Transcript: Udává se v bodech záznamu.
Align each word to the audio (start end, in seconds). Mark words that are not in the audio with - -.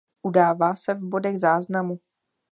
Udává 0.21 0.75
se 0.75 0.93
v 0.93 0.97
bodech 1.03 1.37
záznamu. 1.39 1.99